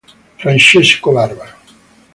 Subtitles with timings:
[0.41, 1.55] Francesco Barbaro